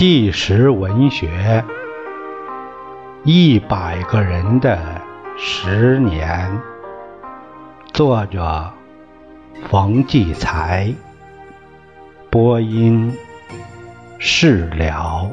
[0.00, 1.62] 纪实文学，
[3.22, 4.78] 一百个人的
[5.36, 6.58] 十年，
[7.92, 8.72] 作者
[9.68, 10.90] 冯骥才，
[12.30, 13.14] 播音
[14.18, 15.30] 释了。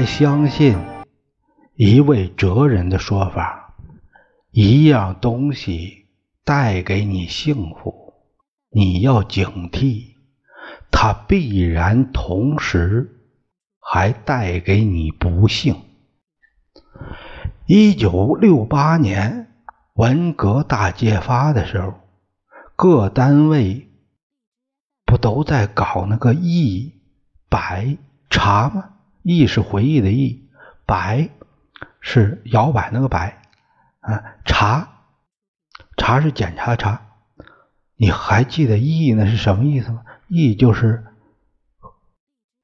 [0.00, 0.78] 还相信
[1.74, 3.74] 一位哲人的说法：
[4.50, 6.06] 一样东西
[6.42, 8.14] 带给你幸福，
[8.70, 10.14] 你要警惕，
[10.90, 13.20] 它必然同时
[13.78, 15.76] 还带给你不幸。
[17.66, 19.52] 一九六八年
[19.92, 21.92] 文革大揭发的时候，
[22.74, 23.90] 各单位
[25.04, 26.90] 不都在搞那个一
[27.50, 27.98] 白
[28.30, 28.94] 查吗？
[29.22, 30.48] 忆是回忆的忆，
[30.86, 31.30] 摆
[32.00, 33.42] 是摇摆那个摆，
[34.00, 34.88] 啊，查
[35.96, 37.02] 查是检查的查。
[37.96, 40.02] 你还记得忆那是什么意思吗？
[40.28, 41.04] 忆就是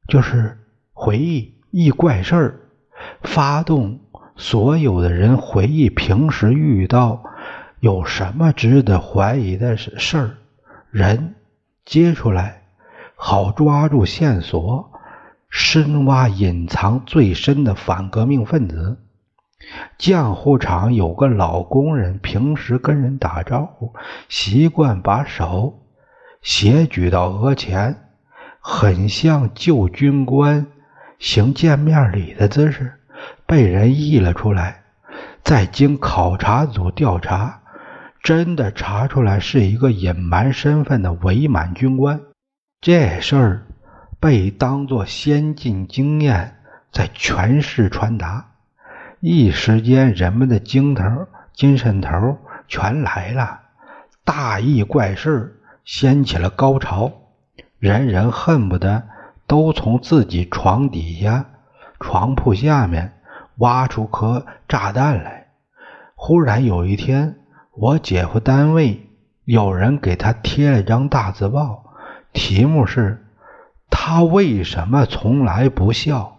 [0.08, 0.58] 就是
[0.92, 2.60] 回忆忆怪事儿，
[3.22, 4.00] 发动
[4.36, 7.22] 所有的人回忆平时遇到
[7.80, 10.38] 有什么值得怀疑的事儿，
[10.90, 11.34] 人
[11.84, 12.62] 接出来，
[13.14, 14.95] 好抓住线索。
[15.58, 18.98] 深挖隐藏最深的反革命分子。
[19.98, 23.94] 浆糊厂有个老工人，平时跟人打招呼，
[24.28, 25.80] 习惯把手
[26.42, 27.96] 斜举到额前，
[28.60, 30.66] 很像旧军官
[31.18, 32.92] 行见面礼的姿势，
[33.46, 34.82] 被人译了出来。
[35.42, 37.62] 再经考察组调查，
[38.22, 42.20] 真的查出来是一个隐瞒身份的伪满军官。
[42.82, 43.62] 这事儿。
[44.18, 46.56] 被当作先进经验
[46.90, 48.52] 在全市传达，
[49.20, 51.04] 一时间人们的精头、
[51.52, 53.60] 精神头全来了，
[54.24, 57.12] 大异怪事掀起了高潮，
[57.78, 59.02] 人人恨不得
[59.46, 61.44] 都从自己床底下、
[62.00, 63.12] 床铺下面
[63.58, 65.48] 挖出颗炸弹来。
[66.14, 67.36] 忽然有一天，
[67.72, 69.06] 我姐夫单位
[69.44, 71.84] 有人给他贴了张大字报，
[72.32, 73.22] 题目是。
[73.90, 76.38] 他为什么从来不笑？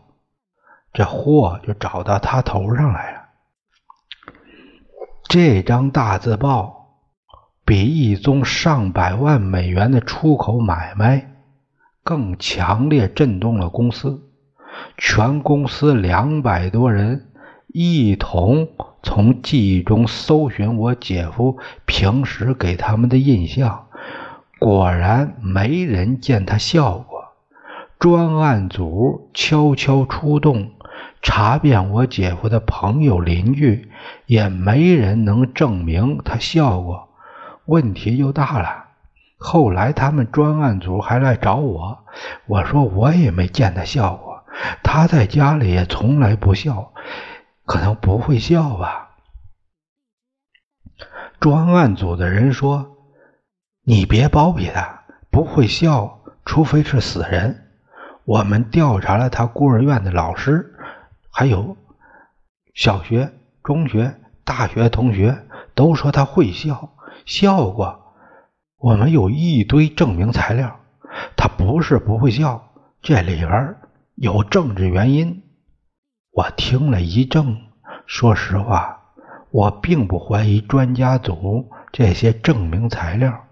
[0.93, 3.21] 这祸就找到他头上来了。
[5.27, 7.01] 这张大字报
[7.65, 11.35] 比一宗上百万美元的出口买卖
[12.03, 14.23] 更强烈震动了公司。
[14.97, 17.31] 全公司两百多人
[17.67, 18.69] 一同
[19.03, 23.87] 从记忆中搜寻我姐夫平时给他们的印象，
[24.59, 27.16] 果然没人见他笑过。
[27.99, 30.71] 专案组悄悄出动，
[31.23, 33.89] 查遍我姐夫的朋友邻居，
[34.27, 37.09] 也没人能证明他笑过。
[37.65, 38.85] 问题就大了。
[39.39, 42.05] 后来他们专案组还来找我，
[42.45, 44.43] 我说我也没见他笑过，
[44.83, 46.93] 他在家里也从来不笑，
[47.65, 49.09] 可能不会笑吧。
[51.39, 52.95] 专案组的人说
[53.85, 57.63] ：“你别包庇他，不会笑，除非是死人。”
[58.27, 60.75] 我们调查了他孤儿院的老师，
[61.31, 61.77] 还有
[62.73, 63.31] 小学、
[63.63, 66.89] 中学、大学同学，都说他会笑，
[67.25, 68.13] 笑过。
[68.79, 70.77] 我们有一堆证明材料，
[71.37, 73.75] 他不是不会笑，这里边
[74.15, 75.43] 有政治原因。
[76.31, 77.55] 我听了一怔，
[78.07, 79.03] 说实话，
[79.51, 83.45] 我并不怀疑专家组这些证明材料。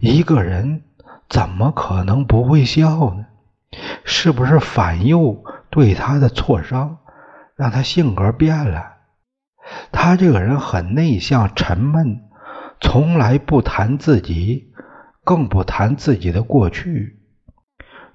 [0.00, 0.82] 一个人
[1.30, 3.24] 怎么可能不会笑呢？
[4.12, 6.98] 是不是反右对他的挫伤，
[7.56, 8.92] 让他性格变了？
[9.90, 12.20] 他这个人很内向、沉闷，
[12.78, 14.70] 从来不谈自己，
[15.24, 17.20] 更不谈自己的过去。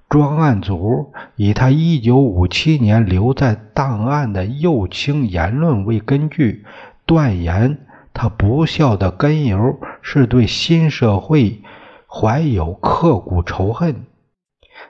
[0.08, 6.64] 专案组以他1957年留在档案的右倾言论为根据，
[7.06, 11.60] 断言他不孝的根由是对新社会
[12.06, 14.06] 怀有刻骨仇恨。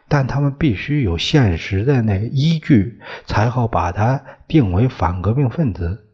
[0.08, 6.04] 但他们必须有现实的那依据，才好把他定为反革命分子。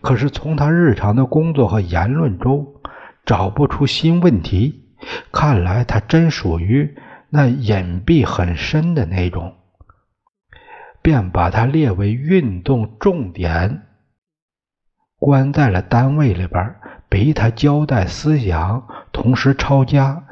[0.00, 2.66] 可是从他日常的工作和言论中
[3.24, 4.84] 找不出新问题，
[5.32, 6.94] 看来他真属于
[7.30, 9.54] 那隐蔽很深的那种，
[11.00, 13.82] 便把他列为运动重点，
[15.18, 16.74] 关在了单位里边，
[17.08, 20.24] 逼他交代思想，同时抄家。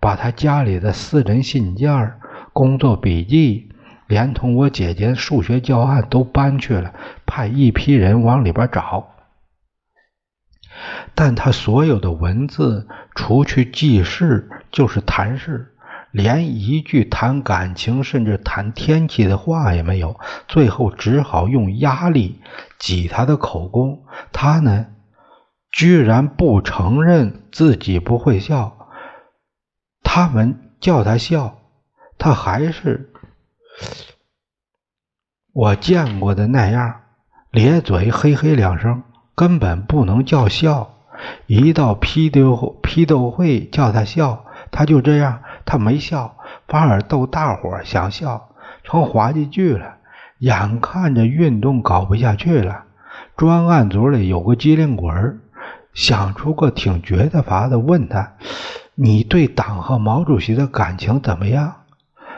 [0.00, 2.14] 把他家里的私人信件、
[2.52, 3.70] 工作笔记
[4.06, 6.94] 连同我姐姐数学教案都搬去了，
[7.26, 9.08] 派一批人往里边找。
[11.14, 15.74] 但他所有的文字，除去记事就是谈事，
[16.10, 20.18] 连一句谈感情甚至谈天气的话也没有。
[20.48, 22.40] 最后只好用压力
[22.78, 24.02] 挤他的口供。
[24.32, 24.86] 他呢，
[25.70, 28.79] 居然不承认自己不会笑。
[30.12, 31.58] 他们叫他笑，
[32.18, 33.12] 他还是
[35.52, 37.02] 我见过的那样，
[37.52, 39.04] 咧嘴嘿嘿两声，
[39.36, 40.96] 根本不能叫笑。
[41.46, 46.36] 一到批斗批斗会叫他笑，他就这样，他没笑，
[46.66, 48.48] 反而逗大伙儿想笑，
[48.82, 49.98] 成滑稽剧了。
[50.38, 52.82] 眼看着运动搞不下去了，
[53.36, 55.38] 专案组里有个机灵鬼儿，
[55.94, 58.32] 想出个挺绝的法子，问他
[59.02, 61.74] ：“你对党和毛主席的感情怎么样？”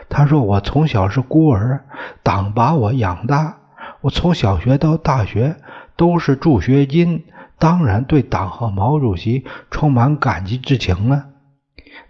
[0.09, 1.81] 他说：“我从小是孤儿，
[2.23, 3.57] 党把我养大，
[4.01, 5.57] 我从小学到大学
[5.97, 7.25] 都是助学金。”
[7.59, 11.27] 当然对党和毛主席充满感激之情了。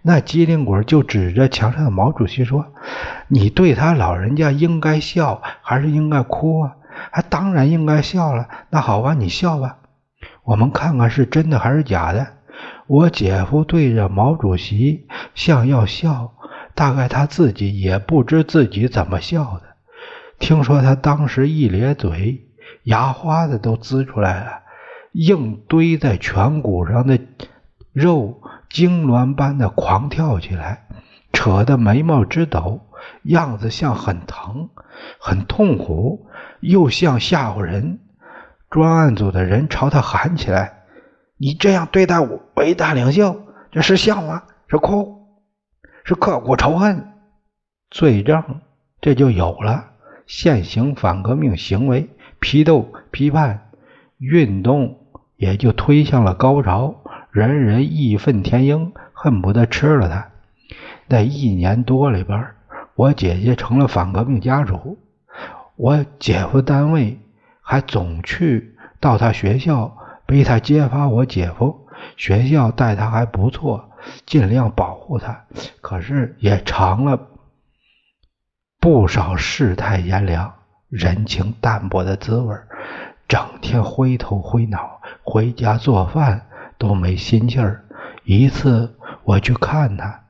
[0.01, 2.65] 那机灵鬼就指着墙上的毛主席说
[3.29, 6.75] ：“你对他老人家应该笑还是应该哭啊
[7.11, 8.47] ？”“还当然应该笑了。
[8.69, 9.77] ”“那好吧，你笑吧，
[10.43, 12.27] 我们看看是真的还是假的。”
[12.87, 16.33] 我姐夫对着毛主席像要笑，
[16.75, 19.63] 大概他自己也不知自己怎么笑的。
[20.39, 22.41] 听说他当时一咧嘴，
[22.83, 24.63] 牙花子都呲出来了。
[25.13, 27.19] 硬堆在颧骨上的
[27.91, 30.87] 肉痉挛般的狂跳起来，
[31.31, 32.87] 扯得眉毛直抖，
[33.21, 34.69] 样子像很疼、
[35.19, 36.27] 很痛苦，
[36.59, 37.99] 又像吓唬人。
[38.71, 40.81] 专案组的人朝他喊起来
[41.43, 43.37] ：“你这样对待我伟大领袖，
[43.69, 44.43] 这是笑吗？
[44.69, 45.27] 是哭？
[46.05, 47.11] 是刻骨仇恨？
[47.91, 48.61] 罪证
[49.01, 49.87] 这就有了。
[50.25, 52.09] 现行反革命行为，
[52.39, 53.71] 批斗、批判、
[54.19, 55.01] 运动。”
[55.35, 60.29] 也就推向了高潮，人人义愤填膺，恨不得吃了他。
[61.09, 62.47] 在一年多里边，
[62.95, 64.97] 我姐姐成了反革命家属，
[65.75, 67.19] 我姐夫单位
[67.59, 69.97] 还总去到他学校
[70.33, 71.87] 逼他揭发我姐夫。
[72.17, 73.91] 学校待他还不错，
[74.25, 75.45] 尽量保护他，
[75.79, 77.27] 可是也尝了
[78.79, 80.55] 不少世态炎凉、
[80.89, 82.55] 人情淡薄的滋味，
[83.27, 84.99] 整天灰头灰脑。
[85.21, 86.47] 回家做饭
[86.79, 87.85] 都没心气儿。
[88.23, 90.23] 一次我去看他，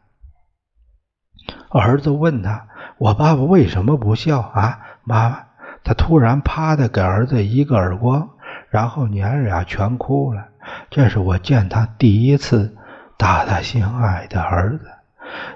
[1.70, 2.68] 儿子问他
[3.00, 5.40] ：“我爸爸为什么不笑啊？”妈妈，
[5.84, 8.30] 他突然啪的给儿子一个耳光，
[8.74, 10.48] 然后娘俩全哭了。
[10.90, 12.76] 这是我见他第一次
[13.18, 14.88] 打他心爱的儿子。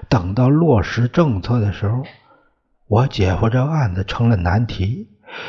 [0.08, 2.04] 等到落实政策的时候，
[2.86, 5.08] 我姐夫这案子成了难题。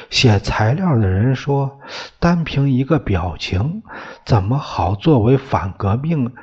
[0.10, 1.80] 写材料的人说
[2.20, 3.84] ：“单凭一个表情，
[4.26, 6.34] 怎么好作为反革命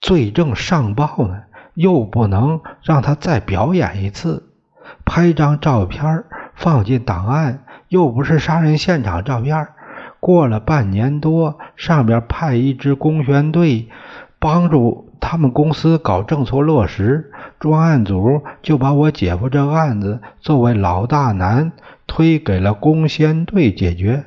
[0.00, 1.44] 罪证上报呢？
[1.74, 4.50] 又不能让他再表演一次，
[5.04, 6.24] 拍张照片
[6.56, 9.68] 放进档案，又不是杀人现场照片。
[10.20, 13.88] 过了半年多，上边派一支公宣队
[14.38, 21.72] 帮助他们公司搞政策落实，专案组就把我姐夫这案子作为老大难。”
[22.08, 24.26] 推给了工宣队解决，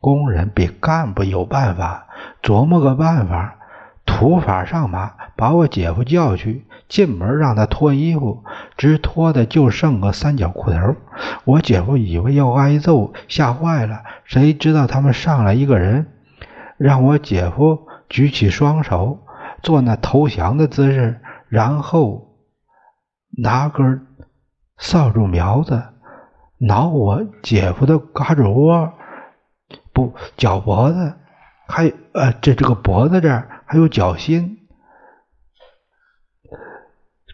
[0.00, 2.08] 工人比干部有办法，
[2.42, 3.58] 琢磨个办法，
[4.04, 8.44] 土法上马，把我姐夫叫去，进门让他脱衣服，
[8.76, 10.96] 直脱的就剩个三角裤头。
[11.44, 14.02] 我姐夫以为要挨揍，吓坏了。
[14.24, 16.06] 谁知道他们上来一个人，
[16.76, 19.18] 让我姐夫举起双手，
[19.62, 22.36] 做那投降的姿势，然后
[23.30, 24.06] 拿根
[24.78, 25.82] 扫帚苗子。
[26.58, 28.92] 挠我姐夫的胳肢窝，
[29.92, 31.14] 不，脚脖子，
[31.66, 34.58] 还呃，这这个脖子这儿还有脚心。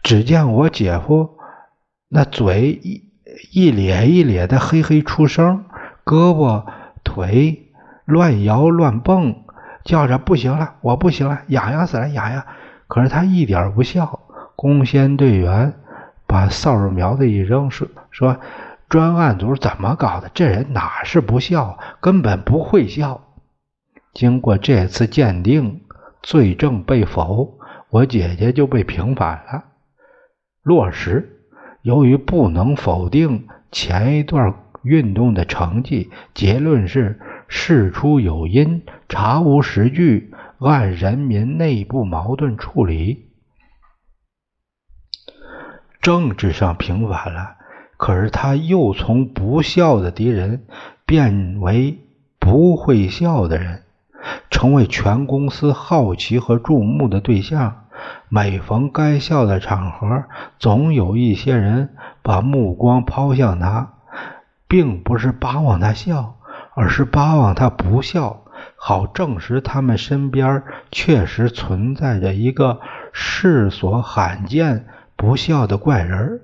[0.01, 1.37] 只见我姐夫
[2.07, 3.11] 那嘴一
[3.51, 5.65] 一咧一咧的，嘿嘿出声，
[6.05, 6.63] 胳膊
[7.03, 7.73] 腿
[8.05, 9.43] 乱摇乱蹦，
[9.83, 12.45] 叫着不行了，我不行了，痒痒死了，痒痒。
[12.87, 14.21] 可是他一点不笑。
[14.55, 15.73] 攻先队员
[16.25, 18.39] 把扫帚苗子一扔，说说。
[18.87, 20.31] 专案组怎么搞的？
[20.33, 23.35] 这人哪是不笑，根本不会笑。
[24.13, 25.81] 经过这次鉴定，
[26.21, 27.57] 罪证被否，
[27.89, 29.65] 我姐姐就被平反了。
[30.61, 31.43] 落实，
[31.81, 43.29] 由于不能否定前一段运动的成绩，结论是事出有因，查无实据，按人民内部矛盾处理。
[46.01, 47.55] 政治上平反了。
[47.97, 50.65] 可是他又从不孝的敌人
[51.05, 51.99] 变为
[52.39, 53.83] 不会笑的人，
[54.49, 57.85] 成为全公司好奇和注目的对象。
[58.29, 60.23] 每逢该笑的场合，
[60.57, 63.93] 总有一些人把目光抛向他，
[64.67, 66.37] 并不是巴望他笑，
[66.75, 68.43] 而是巴望他不笑，
[68.77, 72.79] 好证实他们身边确实存在着一个
[73.11, 74.85] 世所罕见
[75.17, 76.41] 不笑的怪人。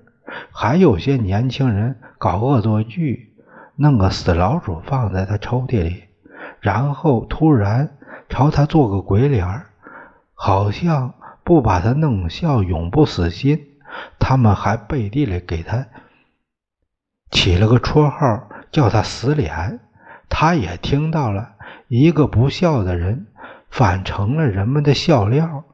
[0.51, 3.33] 还有些年轻人搞恶作剧，
[3.77, 6.04] 弄个死老鼠放在他抽屉里，
[6.65, 9.67] 然后突然朝他做个鬼脸儿
[10.33, 11.13] 好像。
[11.47, 13.67] 不把他弄笑，永不死心。
[14.17, 15.85] 他们还背地里给他
[17.29, 19.79] 起了个绰号，叫他“死脸”。
[20.27, 21.51] 他也听到了，
[21.87, 23.27] 一个不孝的人
[23.69, 25.65] 反成了人们的笑料。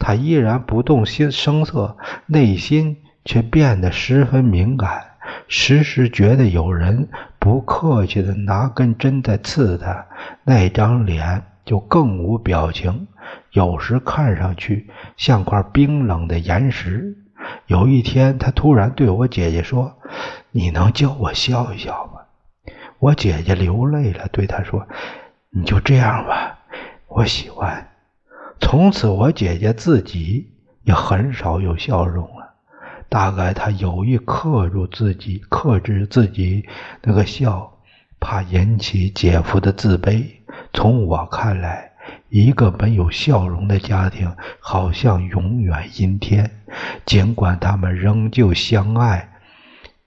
[0.00, 5.12] 他依然不动心声色，内心却变得十分敏感，
[5.46, 7.08] 时时觉得有人
[7.40, 10.06] 不客气的拿根针在刺他，
[10.44, 13.08] 那张脸就更无表情。
[13.52, 17.16] 有时看上去像块冰冷的岩石。
[17.66, 19.98] 有一天，他突然对我姐姐说
[20.52, 22.20] ：“你能教我笑一笑吗？”
[23.00, 24.86] 我姐姐流泪了，对他说
[25.48, 26.58] ：“你就这样吧，
[27.08, 27.88] 我喜欢。”
[28.60, 32.39] 从此，我姐姐自己也很少有笑容了。
[33.10, 36.64] 大概她有意克住自己，克制自己
[37.02, 37.70] 那个笑，
[38.20, 40.24] 怕引起姐夫的自卑。
[40.72, 41.90] 从我看来，
[42.28, 46.48] 一个没有笑容的家庭，好像永远阴天。
[47.04, 49.28] 尽管他们仍旧相爱，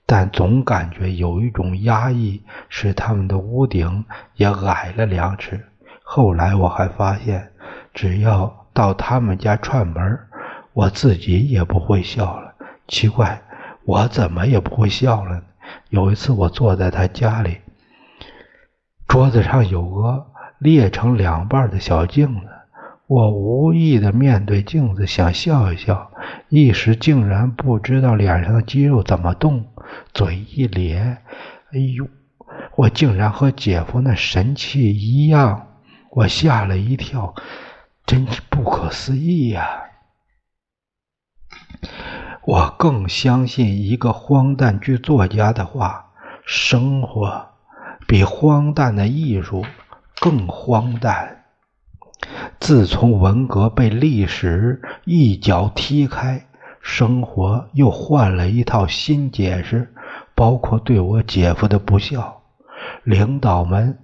[0.06, 4.06] 但总感觉有一种压抑，使他们的屋顶
[4.36, 5.62] 也矮了两尺。
[6.02, 7.52] 后来我还发现，
[7.92, 10.18] 只要到他们家串门，
[10.72, 12.53] 我自己也不会笑了。
[12.86, 13.42] 奇怪，
[13.84, 15.42] 我怎么也不会笑了？
[15.88, 17.58] 有一次，我坐在他家里，
[19.06, 20.26] 桌子上有个。
[20.60, 22.46] 裂成两半的小镜子，
[23.06, 26.10] 我无意的面对镜子想笑一笑，
[26.48, 29.66] 一时竟然不知道脸上的肌肉怎么动，
[30.14, 31.18] 嘴一咧，
[31.72, 32.06] 哎呦，
[32.76, 35.66] 我竟然和姐夫那神气一样，
[36.08, 37.34] 我吓了一跳，
[38.06, 39.82] 真是不可思议呀！
[42.46, 46.10] 我更相信一个荒诞剧作家的话：
[46.44, 47.46] 生活
[48.06, 49.64] 比荒诞的艺术。
[50.20, 51.44] 更荒诞。
[52.60, 56.46] 自从文革被历史一脚踢开，
[56.80, 59.92] 生活又换了一套新解释，
[60.34, 62.42] 包括对我姐夫的不孝。
[63.02, 63.98] 领导们，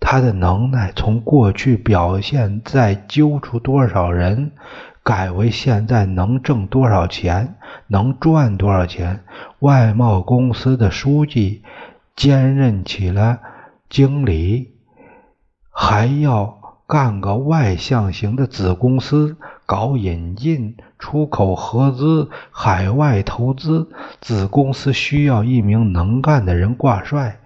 [0.00, 4.52] 他的能耐从过去表现在揪出多少人，
[5.06, 7.54] 改为现在能挣多少钱，
[7.86, 9.20] 能赚多少钱。
[9.60, 11.62] 外贸公司的书记
[12.16, 13.38] 兼任起了
[13.88, 14.72] 经理。
[15.70, 16.58] 还要
[16.88, 23.88] 干个外向型的子公司，搞引进、出口合资、海外投资。
[24.20, 27.38] 子公司需要一名能干的人挂帅。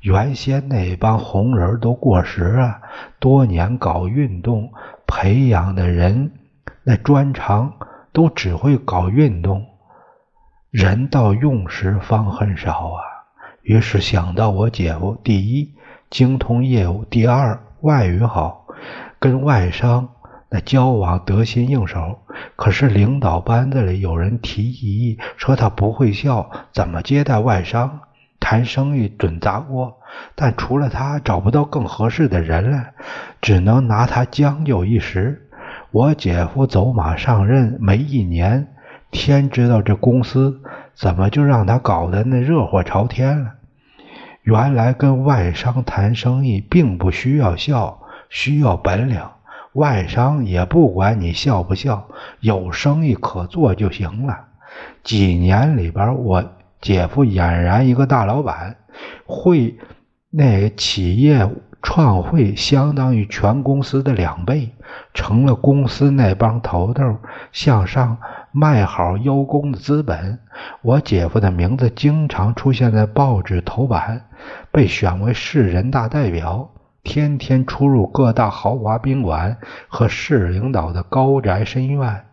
[0.00, 2.80] 原先那帮红人都过时啊，
[3.20, 4.72] 多年搞运动
[5.06, 6.32] 培养的人，
[6.84, 7.72] 那专长
[8.12, 9.66] 都只会搞运动，
[10.70, 13.02] 人到用时方恨少啊。
[13.62, 15.74] 于是想到我姐夫，第一
[16.10, 17.60] 精通业务，第二。
[17.80, 18.66] 外语好，
[19.18, 20.08] 跟外商
[20.48, 22.20] 那交往得心应手。
[22.56, 28.00] 可是领导班子里有人提异议说他不会笑，怎么接待外商？
[28.40, 29.98] 谈生意准砸锅。
[30.34, 32.86] 但除了他找不到更合适的人了，
[33.42, 35.43] 只能拿他将就一时。
[35.94, 38.66] 我姐夫走马上任没一年，
[39.12, 40.60] 天知道这公司
[40.92, 43.52] 怎么就让他搞得那热火朝天了。
[44.42, 49.20] 原来跟外商谈生意并不需要笑，需要本领。
[49.74, 52.08] 外商也不管你笑不笑，
[52.40, 54.36] 有生意可做就行了。
[55.04, 56.44] 几年里边，我
[56.80, 58.78] 姐夫俨然一个大老板，
[59.26, 59.78] 会
[60.30, 61.48] 那企业
[61.80, 64.73] 创汇相当于全公司的两倍，
[65.12, 67.18] 成了公司那帮头头
[67.52, 68.18] 向上。
[68.56, 70.38] 卖好邀功的资本，
[70.80, 74.26] 我姐夫的名字经常出现在报纸头版，
[74.70, 76.70] 被选为市人大代表，
[77.02, 82.26] 天天出入各大豪华宾馆和市领导的高宅深院，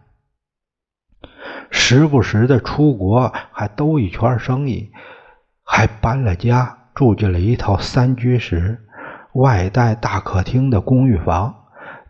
[1.71, 4.91] 时不时的出国，还兜一圈生意，
[5.63, 8.79] 还搬了家，住进了一套三居室、
[9.33, 11.60] 外带大客厅的公寓房。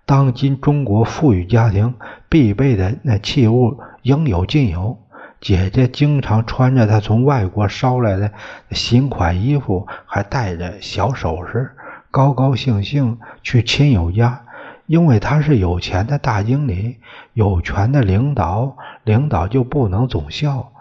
[0.05, 1.95] 当今中国富裕家庭
[2.27, 4.97] 必备的那器物应有尽有，
[5.39, 8.31] 姐姐经常穿着她从外国捎来的
[8.71, 11.71] 新款衣服，还带着小首饰，
[12.09, 14.41] 高高兴兴去亲友家。
[14.87, 16.97] 因为他是有钱的大经理，
[17.31, 20.73] 有权的领导，领导就不能总笑，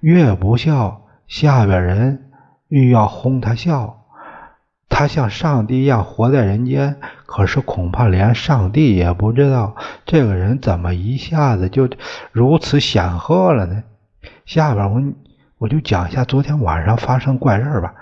[0.00, 2.24] 越不笑，下边人
[2.66, 4.01] 越要哄他笑。
[4.94, 11.88] 他像上帝一样活在人间，可是恐怕连上帝也不知道这个人怎么一下子就
[12.30, 13.82] 如此显赫了呢？
[14.44, 15.02] 下边我
[15.56, 17.94] 我就讲一下昨天晚上发生怪事吧。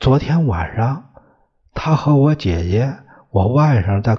[0.00, 1.04] 昨天晚上，
[1.74, 2.94] 他和我姐姐，
[3.30, 4.16] 我外甥在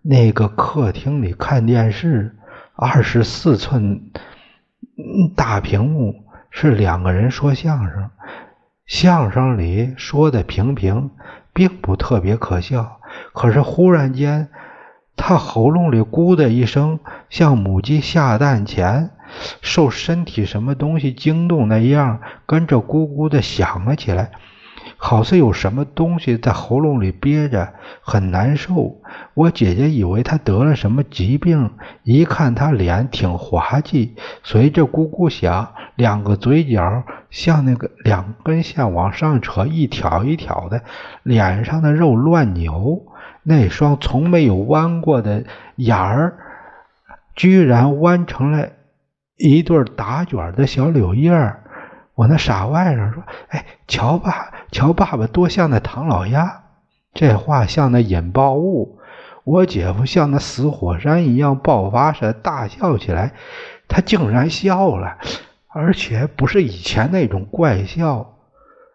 [0.00, 2.36] 那个客厅里看电视，
[2.76, 4.12] 二十四寸
[5.34, 6.14] 大屏幕，
[6.50, 8.10] 是两个人说相声。
[8.86, 11.10] 相声里说的平平，
[11.52, 13.00] 并不特别可笑。
[13.32, 14.48] 可是忽然间，
[15.16, 16.98] 他喉咙里咕的一声，
[17.30, 19.10] 像母鸡下蛋前
[19.60, 24.32] 受身体什么东西惊动那样，跟着咕咕的响了起来，
[25.04, 29.00] 好似有什么东西在喉咙里憋着，很难受。
[29.34, 31.72] 我姐姐以为他得了什么疾病，
[32.04, 40.82] 一看他脸挺滑稽，随着咕咕响，两个嘴角像那个两根线往上扯，一挑一挑的，
[41.24, 43.02] 脸上的肉乱扭，
[43.42, 45.42] 那双从没有弯过的
[45.74, 46.38] 眼儿，
[47.34, 48.68] 居然弯成了
[49.36, 51.58] 一对打卷的小柳叶儿。
[52.14, 56.64] 我那傻外甥说：“哎，瞧吧，瞧爸爸多像那唐老鸭。”
[57.14, 58.98] 这话像那引爆物。
[59.44, 63.32] 我姐夫像那死火山一样爆发似的大笑起来，
[63.88, 65.18] 他竟然笑了，
[65.68, 68.34] 而且不是以前那种怪笑，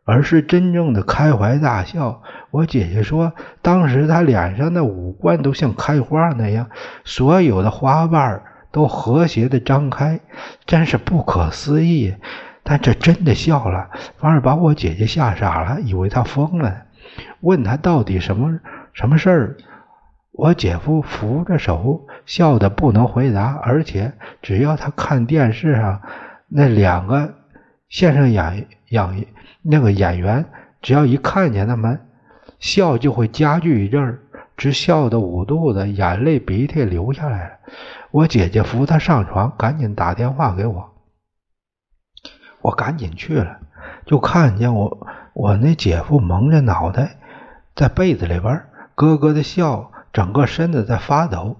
[0.05, 2.23] 而是真正的开怀大笑。
[2.49, 6.69] 我姐姐说，当时他脸上的五官都像开花那样，
[7.03, 10.21] 所有的花瓣都和谐的张开，
[10.65, 12.15] 真是不可思议。
[12.69, 16.83] 但这真的笑了，反而把我姐姐吓傻了，以为他疯了，
[17.39, 18.59] 问他到底什么
[18.91, 19.55] 什么事儿。
[20.33, 26.01] 我姐夫扶着手，笑得不能回答，而且只要他看电视上
[26.49, 27.35] 那两个
[27.87, 29.25] 线上演演
[29.61, 30.43] 那个演员，
[30.81, 32.01] 只要一看见他们
[32.59, 34.19] 笑，就会加剧一阵儿，
[34.57, 37.53] 直笑得捂肚子，眼泪鼻涕流下来了。
[38.11, 40.93] 我姐姐扶他上床，赶紧打电话给我，
[42.67, 43.59] 我赶紧去了，
[44.05, 47.15] 就看见我我那姐夫蒙着脑袋
[47.73, 48.61] 在被子里边
[48.95, 49.91] 咯咯的笑。
[50.11, 51.57] 整个身子在发抖，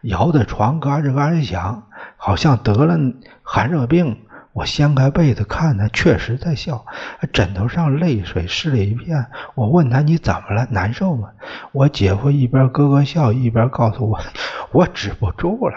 [0.00, 1.84] 摇的床嘎吱嘎吱响，
[2.16, 2.98] 好像得了
[3.42, 4.18] 寒热病。
[4.52, 6.84] 我掀开被子看他，确实在笑，
[7.32, 9.26] 枕头上泪水湿了一片。
[9.54, 10.66] 我问他：“你怎么了？
[10.70, 11.28] 难受吗？”
[11.70, 14.18] 我姐夫一边咯咯笑，一边告诉我
[14.72, 15.76] ：“我止不住了。”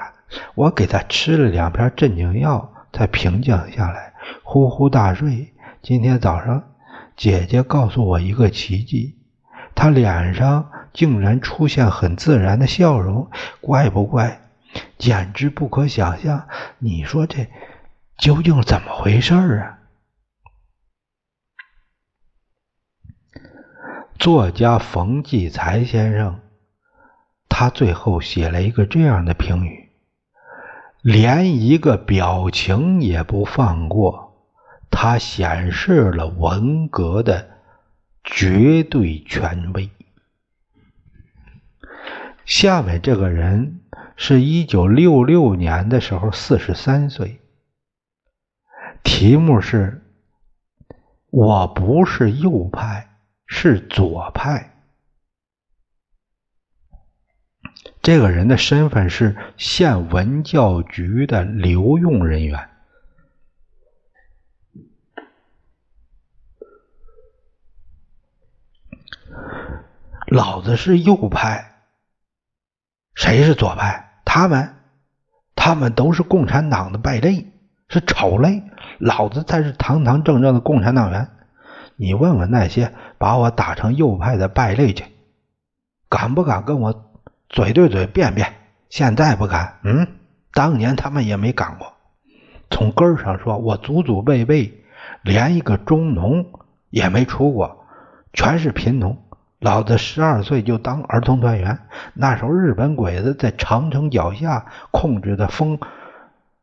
[0.55, 4.10] 我给他吃了两片镇静药，才平静下来，
[4.43, 5.53] 呼呼大睡。
[5.81, 6.73] 今天早上，
[7.15, 9.17] 姐姐告诉我一个奇迹，
[9.75, 10.71] 她脸上。
[10.93, 13.31] 竟然出现很自然的笑容，
[13.61, 14.41] 怪不怪？
[14.97, 16.49] 简直不可想象！
[16.79, 17.47] 你说这
[18.17, 19.79] 究竟怎么回事啊？
[24.19, 26.41] 作家冯骥才先生，
[27.47, 29.80] 他最后写了一个这样的评语：
[31.01, 34.47] 连一个表情也不放过，
[34.91, 37.49] 他显示了文革的
[38.23, 39.89] 绝对权威。
[42.45, 43.81] 下面这个人
[44.15, 47.39] 是一九六六年的时候，四十三岁。
[49.03, 50.03] 题目是：
[51.31, 53.09] 我不是右派，
[53.47, 54.70] 是左派。
[58.01, 62.69] 这个人的身份是县文教局的留用人员。
[70.27, 71.67] 老子是右派。
[73.13, 74.21] 谁是左派？
[74.25, 74.75] 他们，
[75.55, 77.51] 他们都是共产党的败类，
[77.87, 78.63] 是丑类。
[78.97, 81.29] 老子才是堂堂正正的共产党员。
[81.97, 85.03] 你问问那些把我打成右派的败类去，
[86.09, 87.10] 敢不敢跟我
[87.51, 88.53] 嘴对嘴辩辩？
[88.89, 90.07] 现在不敢，嗯，
[90.53, 91.93] 当年他们也没敢过。
[92.69, 94.85] 从根儿上说，我祖祖辈辈
[95.21, 96.45] 连一个中农
[96.89, 97.85] 也没出过，
[98.31, 99.17] 全是贫农。
[99.59, 101.79] 老子十二岁就当儿童团员，
[102.13, 105.77] 那时候日本鬼子在长城脚下控制的风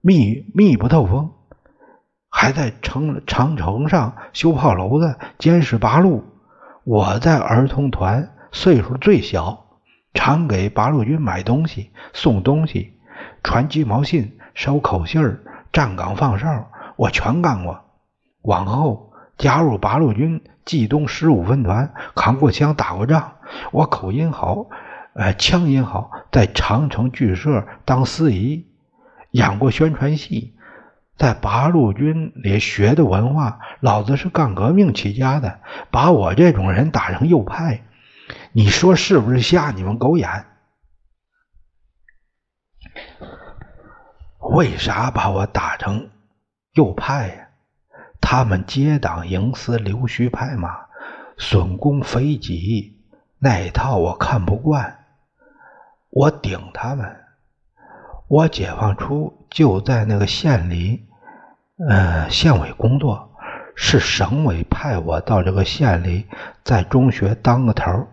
[0.00, 1.30] 密密不透风，
[2.30, 6.24] 还在城长城上修炮楼子、监视八路。
[6.84, 9.66] 我在儿童团岁数最小，
[10.14, 12.94] 常给八路军买东西、送东西、
[13.42, 15.40] 传鸡毛信、捎口信儿、
[15.72, 16.70] 站岗放哨。
[16.96, 17.84] 我全干过。
[18.42, 23.34] 往后加入八路军冀东十五分团，扛过枪，打过仗。
[23.70, 24.66] 我口音好，
[25.14, 28.66] 呃，腔音好，在长城剧社当司仪，
[29.30, 30.54] 演过宣传戏。
[31.16, 35.58] 在八路军里学的文化，老子是干革命起家的，
[35.90, 37.82] 把我这种人打成右派，
[38.58, 40.44] 你说是不是瞎你们狗眼？
[44.50, 46.10] 为啥把我打成
[46.72, 47.48] 右派呀？
[48.20, 50.76] 他们结党营私、溜须拍马、
[51.36, 53.00] 损公肥己
[53.38, 55.04] 那一套我看不惯，
[56.10, 57.16] 我顶他们。
[58.26, 61.06] 我解放初就在那个县里。
[61.88, 63.38] 呃，县委工作
[63.76, 66.26] 是省委派我到这个县里，
[66.64, 68.08] 在中学当个头。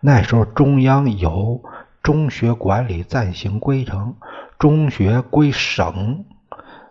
[0.00, 1.62] 那时候中央有
[2.02, 4.16] 中学管理暂行规程，
[4.58, 6.24] 中学归省，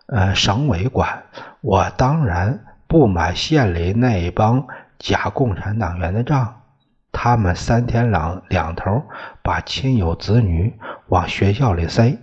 [0.06, 1.24] 呃，省委管。
[1.60, 4.66] 我当然不买县里那帮
[4.98, 6.62] 假共产党员的账，
[7.10, 9.02] 他们三天两两头
[9.42, 12.16] 把亲友子女往学校里塞。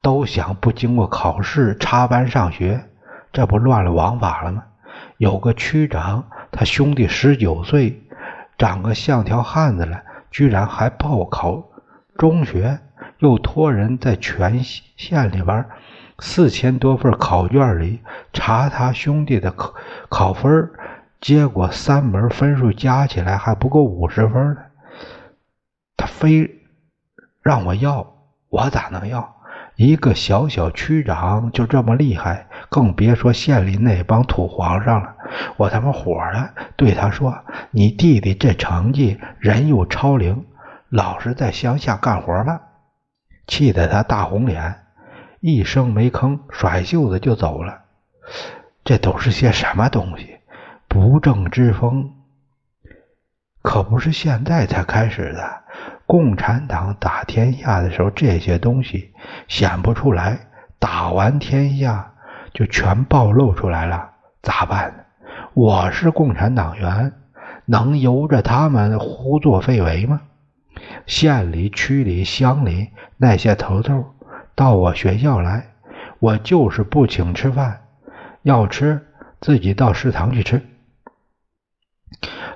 [0.00, 2.88] 都想不经过考试插班上学，
[3.32, 4.64] 这不乱了王法了吗？
[5.16, 8.01] 有个区长，他兄弟十九岁，
[8.62, 11.68] 长个像条汉子了，居然还报考
[12.16, 12.78] 中学，
[13.18, 15.66] 又托人在全县里边
[16.20, 18.00] 四千多份考卷里
[18.32, 19.74] 查他兄弟的考
[20.08, 20.70] 考分，
[21.20, 24.60] 结果三门分数加起来还不够五十分呢。
[25.96, 26.62] 他非
[27.42, 28.14] 让我要，
[28.48, 29.41] 我咋能要？
[29.76, 35.14] 一个小小区长就这么厉害，更别说县里那帮土皇上了。
[35.56, 37.36] 我他妈火了，对他说
[37.72, 40.44] ：“你弟弟这成绩，人又超龄，
[40.90, 42.60] 老是在乡下干活吧。”
[43.48, 44.84] 气得他大红脸，
[45.40, 47.80] 一声没吭，甩袖子就走了。
[48.84, 50.38] 这都是些什么东西？
[50.86, 52.12] 不正之风，
[53.62, 55.62] 可不是现在才开始的。
[56.06, 59.12] 共产党打天下的时候，这些东西
[59.48, 60.36] 显不出来；
[60.78, 62.12] 打完天下
[62.52, 64.10] 就全暴露出来了，
[64.42, 65.06] 咋办？
[65.54, 67.12] 我是共产党员，
[67.66, 70.20] 能由着他们胡作非为吗？
[71.06, 74.14] 县里、区里、乡里那些头头
[74.54, 75.66] 到我学校来，
[76.18, 77.82] 我就是不请吃饭，
[78.42, 79.06] 要吃
[79.40, 80.62] 自己到食堂去吃。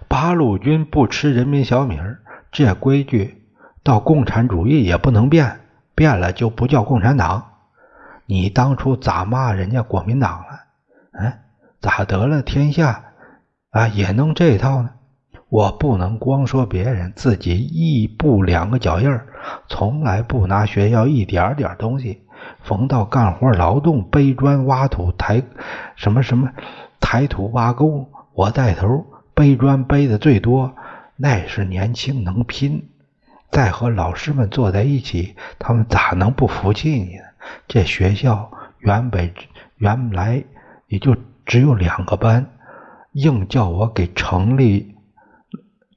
[0.08, 2.20] 八路军不吃人民小米儿，
[2.52, 3.42] 这规矩。
[3.82, 5.60] 到共产主义也不能变，
[5.94, 7.44] 变了就不叫共产党。
[8.26, 10.46] 你当初咋骂人家国民党了？
[11.12, 11.32] 嗯，
[11.80, 13.04] 咋得了天下
[13.70, 14.90] 啊也弄这套呢？
[15.48, 19.28] 我不能光说别人，自己一步两个脚印儿，
[19.68, 22.22] 从来不拿学校一点点东西。
[22.64, 25.42] 逢到干活劳动，背砖挖土、抬
[25.94, 26.50] 什么什么
[26.98, 30.74] 抬土挖沟，我带头背砖背的最多。
[31.16, 32.90] 那是年轻能拼。
[33.50, 37.22] 再和老师们坐在一起，他们咋能不服气呢？
[37.68, 38.50] 这学校
[38.80, 39.32] 原本
[39.76, 40.44] 原来
[40.88, 42.50] 也就只有两个班，
[43.12, 44.96] 硬叫我给成立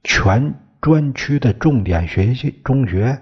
[0.04, 3.20] 全专区的重点学习中学，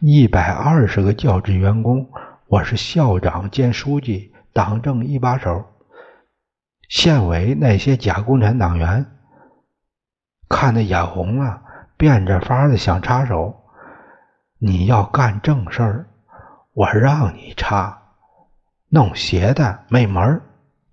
[0.00, 2.10] 一百二十个教职员工，
[2.48, 5.64] 我是校长兼书记，党政一把手。
[6.88, 9.06] 县委那些假共产党员
[10.54, 11.62] 看得眼红了。
[11.96, 13.54] 变着法的想插手，
[14.58, 16.06] 你要干正事儿，
[16.72, 17.96] 我让你插；
[18.88, 20.42] 弄邪的没门儿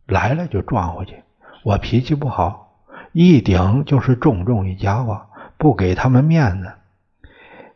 [0.05, 1.23] 来了就撞回去。
[1.63, 5.19] 我脾气不好，一顶就是重重一家伙，
[5.57, 6.71] 不给他们面子。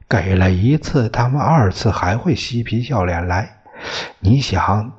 [0.07, 3.57] 给了一次，他们二次还会嬉皮笑脸来。
[4.19, 4.91] 你想，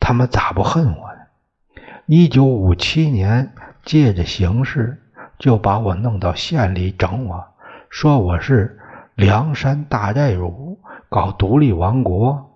[0.00, 1.82] 他们咋不恨我呢？
[2.06, 3.52] 一九五七年，
[3.84, 5.01] 借着形势，
[5.42, 7.44] 就把我弄到县里整我。
[7.90, 8.78] 说我是
[9.16, 10.78] 梁山大寨主，
[11.08, 12.48] 搞独立王国。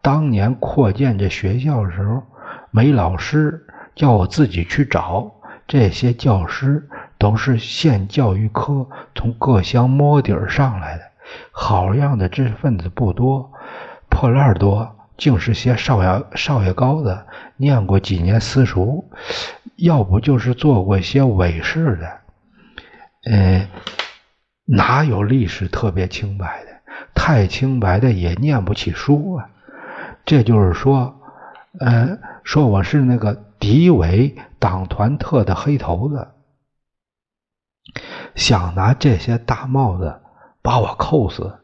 [0.00, 2.22] 当年扩建这学校的时候，
[2.70, 5.30] 没老师，叫我自己去找。
[5.68, 11.02] 这些教师都是县教育科从各乡摸底儿上来的，
[11.52, 13.52] 好样的知识分子不多，
[14.08, 17.18] 破烂多，竟是些少爷少爷高子，
[17.58, 19.04] 念过几年私塾，
[19.76, 22.10] 要不就是做过些伪事的，
[23.24, 23.68] 嗯。
[24.72, 26.70] 哪有历史特别清白的？
[27.12, 29.50] 太清白的也念不起书啊！
[30.24, 31.20] 这就是说，
[31.80, 36.28] 呃，说我是那个敌伪党团特的黑头子，
[38.36, 40.20] 想拿这些大帽子
[40.62, 41.58] 把我扣死，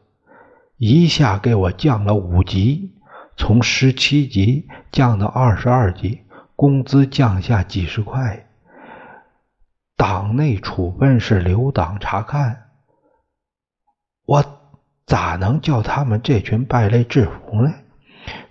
[0.75, 2.93] 一下给我降了五级，
[3.37, 6.23] 从十七级降到二十二级。
[6.57, 8.46] 工资降下几十块，
[9.97, 12.65] 党内处分是留党察看。
[14.25, 14.45] 我
[15.07, 17.73] 咋能叫他们这群败类制服呢？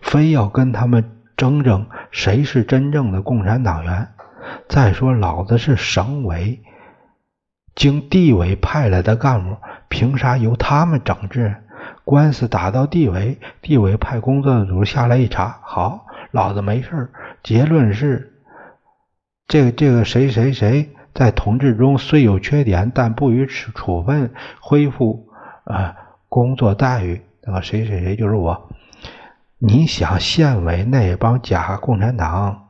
[0.01, 4.09] 非要跟他们争争谁是真正的共产党员？
[4.69, 6.63] 再说，老子是省委
[7.75, 9.57] 经地委派来的干部，
[9.89, 11.55] 凭啥由他们整治？
[12.05, 18.43] 官司打到地委，地委派工作组下来一查，好，老子没事结论是，
[19.47, 25.27] 这个这个谁谁谁在同志中虽有缺点，但不予处处分，恢复
[25.65, 25.97] 啊
[26.29, 27.23] 工作待遇。
[27.43, 28.69] 那个谁谁谁就是我。
[29.59, 32.67] 你想县委那帮假共产党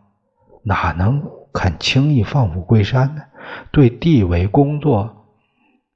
[0.62, 1.22] 哪能？
[1.52, 3.22] 肯轻易放虎归山呢？
[3.72, 5.26] 对地委工作，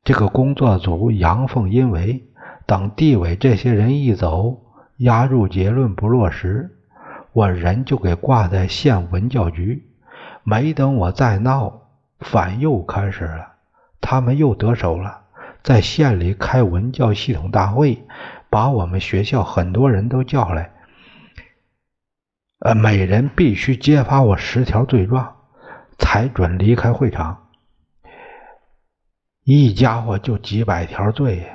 [0.03, 2.25] 这个工作组阳奉阴违。
[2.67, 4.59] 等地委这些人一走，
[4.97, 6.71] 压住结论不落实，
[7.33, 9.85] 我人就给挂在县文教局。
[10.43, 11.80] 没等我再闹，
[12.21, 13.53] 反又开始了。
[14.01, 15.23] 他们又得手了，
[15.63, 18.07] 在县里开文教系统大会，
[18.49, 20.73] 把我们学校很多人都叫来，
[22.61, 25.37] 呃，每人必须揭发我十条罪状。
[26.03, 27.49] 才准离开会场。
[29.45, 31.47] 一家伙就几百条罪，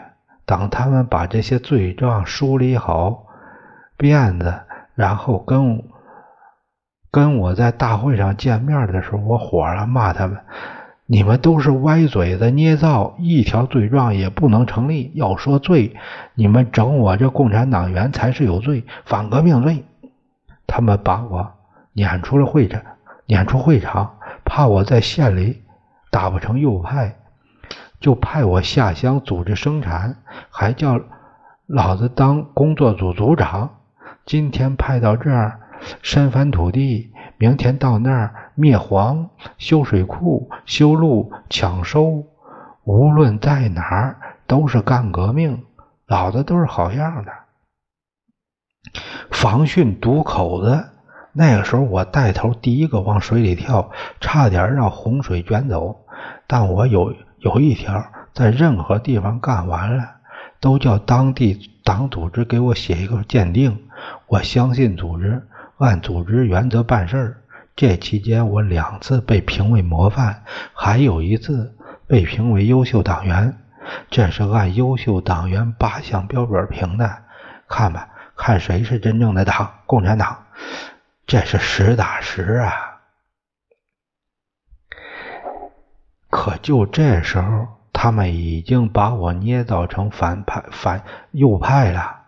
[0.46, 3.26] 等他们把这些罪状梳理好
[3.98, 4.62] 辫子，
[4.94, 5.84] 然后跟
[7.16, 10.38] 跟我在大会上见面的时候，我火了，骂他们
[11.08, 15.14] ：“你们都是歪嘴子捏造，一条罪状也不能成立。
[15.16, 15.96] 要说罪，
[16.34, 19.86] 你们整我这共产党员才是有罪，反革命罪。”
[20.68, 21.54] 他们把我
[21.94, 22.82] 撵出了会场，
[23.28, 24.18] 撵出会场。
[24.44, 25.64] 怕我在县里
[26.12, 27.16] 打不成右派，
[28.02, 30.18] 就派我下乡组织生产，
[30.50, 31.00] 还叫
[31.66, 33.70] 老子当工作组组长。
[34.26, 35.62] 今天派到这儿
[36.02, 42.26] 深翻土地，明天到那儿灭黄、修水库、修路、抢收，
[42.84, 45.64] 无论在哪儿都是干革命，
[46.08, 47.32] 老子都是好样的。
[49.32, 50.90] 防汛堵口子。
[51.38, 56.06] 那个时候，我带头第一个往水里跳，差点让洪水卷走。
[56.48, 60.06] 但我有有一条，在任何地方干完了，
[60.62, 63.84] 都叫当地党组织给我写一个鉴定。
[64.28, 65.46] 我相信组织，
[65.78, 67.42] 按组织原则办事儿。
[67.76, 71.76] 这期间，我两次被评为模范，还有一次
[72.08, 73.58] 被评为优秀党员。
[74.10, 77.24] 这是按优秀党员八项标准评的。
[77.68, 78.08] 看吧，
[78.38, 80.46] 看谁是真正的党，共产党。
[81.28, 82.72] 这是实打实啊！
[86.30, 92.22] 可就这时候，他们已经把我捏造成反派、反右派了。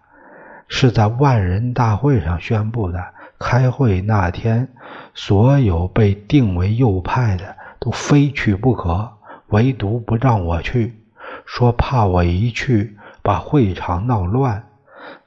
[0.67, 3.13] 是在万人大会上宣布的。
[3.39, 4.67] 开会那天，
[5.13, 11.04] 所有被定为右派的都非去不可，唯独不让我去，
[11.45, 14.63] 说怕我一去把会场闹乱。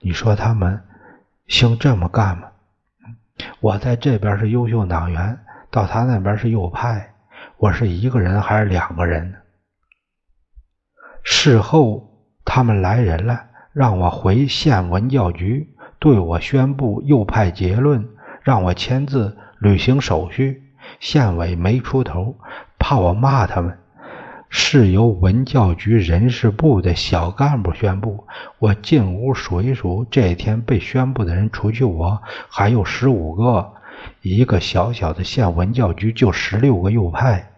[0.01, 0.83] 你说他们
[1.47, 2.49] 兴这么干吗？
[3.61, 5.39] 我在这边是优秀党员，
[5.71, 7.15] 到他那边是右派，
[7.57, 9.39] 我是一个人还是两个人呢？
[11.23, 18.09] 事后他们来人了，让我回县文教局，对我宣布右派结论，
[18.43, 20.63] 让我签字履行手续。
[20.99, 22.37] 县委没出头，
[22.79, 23.79] 怕我骂他们。
[24.49, 28.27] 是由文教局人事部的小干部宣布。
[28.59, 33.75] 我进屋数一数，这天被宣布的人，除去我，还有十五个。
[34.23, 37.51] 一个小小的县文教局就十六个右派。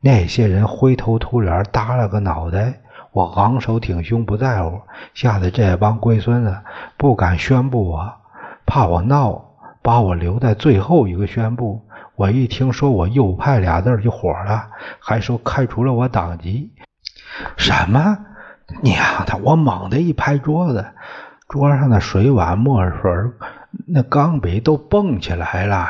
[0.00, 2.82] 那些人灰头土脸，耷拉个脑袋。
[3.14, 4.80] 我昂首挺胸，不在乎，
[5.14, 6.58] 吓得这帮龟孙子
[6.96, 8.12] 不敢宣布我，
[8.66, 11.86] 怕我闹，把我留在最后一个宣布。
[12.16, 14.66] 我一听说我右派俩字就火了，
[14.98, 16.72] 还说开除了我党籍。
[17.56, 18.18] 什么？
[18.82, 19.36] 娘的！
[19.44, 20.84] 我猛地一拍桌子，
[21.48, 23.12] 桌上的水碗、墨水、
[23.86, 25.86] 那钢笔都蹦起来了。